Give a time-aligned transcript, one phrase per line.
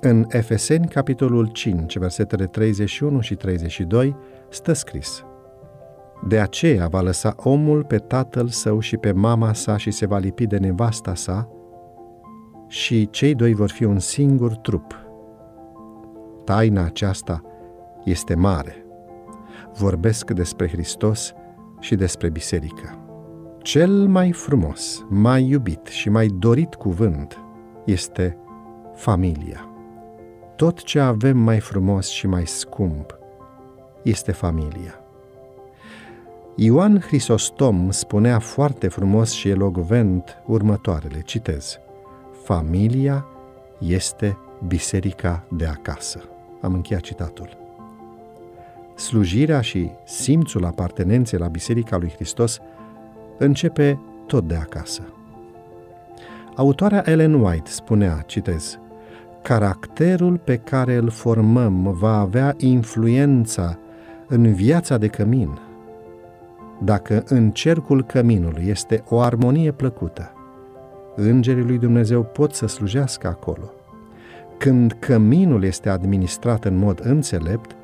[0.00, 4.16] În Efeseni, capitolul 5, versetele 31 și 32,
[4.48, 5.24] stă scris
[6.26, 10.18] De aceea va lăsa omul pe tatăl său și pe mama sa și se va
[10.18, 11.48] lipi de nevasta sa
[12.66, 14.94] și cei doi vor fi un singur trup.
[16.44, 17.42] Taina aceasta
[18.04, 18.86] este mare.
[19.78, 21.32] Vorbesc despre Hristos
[21.80, 22.98] și despre biserică.
[23.62, 27.38] Cel mai frumos, mai iubit și mai dorit cuvânt
[27.84, 28.38] este
[28.94, 29.68] familia.
[30.58, 33.18] Tot ce avem mai frumos și mai scump
[34.02, 35.00] este familia.
[36.54, 41.78] Ioan Hristostom spunea foarte frumos și elogvent următoarele, citez,
[42.44, 43.26] Familia
[43.78, 46.20] este biserica de acasă.
[46.60, 47.56] Am încheiat citatul.
[48.96, 52.58] Slujirea și simțul apartenenței la Biserica lui Hristos
[53.38, 55.02] începe tot de acasă.
[56.54, 58.78] Autoarea Ellen White spunea, citez,
[59.48, 63.78] Caracterul pe care îl formăm va avea influența
[64.26, 65.58] în viața de cămin.
[66.82, 70.32] Dacă în cercul căminului este o armonie plăcută,
[71.16, 73.72] îngerii lui Dumnezeu pot să slujească acolo.
[74.58, 77.76] Când căminul este administrat în mod înțelept,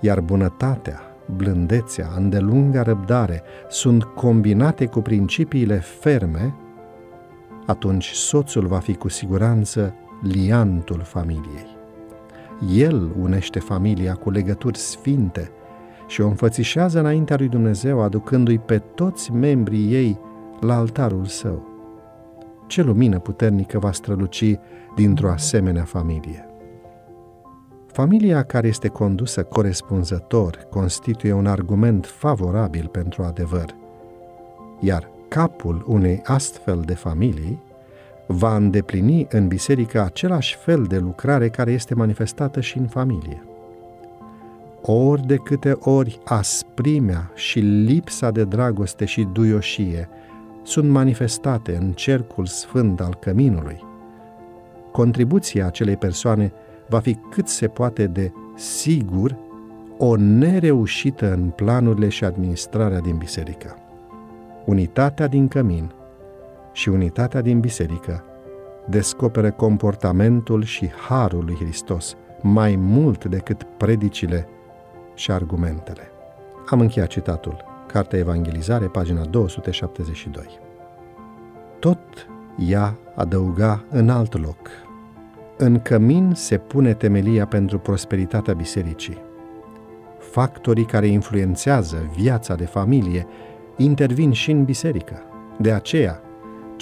[0.00, 1.00] iar bunătatea,
[1.36, 6.54] blândețea, îndelunga răbdare sunt combinate cu principiile ferme,
[7.66, 11.66] atunci soțul va fi cu siguranță liantul familiei.
[12.74, 15.50] El unește familia cu legături sfinte
[16.06, 20.18] și o înfățișează înaintea lui Dumnezeu, aducându-i pe toți membrii ei
[20.60, 21.70] la altarul său.
[22.66, 24.58] Ce lumină puternică va străluci
[24.94, 26.46] dintr-o asemenea familie!
[27.86, 33.74] Familia care este condusă corespunzător constituie un argument favorabil pentru adevăr,
[34.80, 37.62] iar capul unei astfel de familii
[38.26, 43.42] va îndeplini în biserică același fel de lucrare care este manifestată și în familie.
[44.82, 50.08] Ori de câte ori asprimea și lipsa de dragoste și duioșie
[50.62, 53.84] sunt manifestate în cercul sfânt al căminului,
[54.92, 56.52] contribuția acelei persoane
[56.88, 59.36] va fi cât se poate de sigur
[59.98, 63.76] o nereușită în planurile și administrarea din biserică.
[64.64, 65.92] Unitatea din cămin
[66.72, 68.24] și unitatea din biserică
[68.86, 74.48] descoperă comportamentul și harul lui Hristos mai mult decât predicile
[75.14, 76.10] și argumentele.
[76.68, 77.64] Am încheiat citatul.
[77.86, 80.44] Cartea Evangelizare, pagina 272.
[81.78, 81.98] Tot
[82.68, 84.68] ea adăuga în alt loc.
[85.56, 89.18] În cămin se pune temelia pentru prosperitatea bisericii.
[90.18, 93.26] Factorii care influențează viața de familie
[93.76, 95.22] intervin și în biserică.
[95.58, 96.20] De aceea,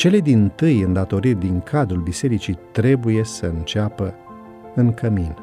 [0.00, 4.15] cele din tâi îndatoriri din cadrul bisericii trebuie să înceapă
[4.75, 5.37] în cămin.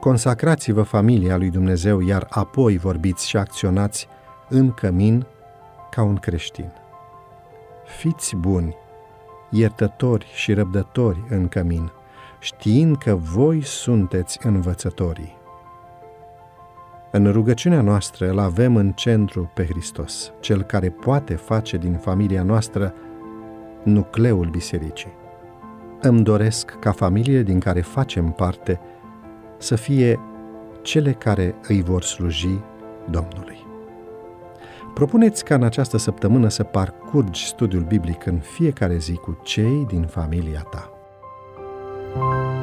[0.00, 4.08] Consacrați-vă familia lui Dumnezeu, iar apoi vorbiți și acționați
[4.48, 5.26] în cămin
[5.90, 6.72] ca un creștin.
[7.98, 8.76] Fiți buni,
[9.50, 11.90] iertători și răbdători în cămin,
[12.38, 15.36] știind că voi sunteți învățătorii.
[17.10, 22.42] În rugăciunea noastră îl avem în centru pe Hristos, cel care poate face din familia
[22.42, 22.94] noastră
[23.84, 25.12] nucleul bisericii.
[26.00, 28.80] Îmi doresc ca familiile din care facem parte
[29.58, 30.20] să fie
[30.82, 32.60] cele care îi vor sluji
[33.10, 33.66] Domnului.
[34.94, 40.02] Propuneți ca în această săptămână să parcurgi studiul biblic în fiecare zi cu cei din
[40.02, 40.88] familia ta.
[42.14, 42.53] thank you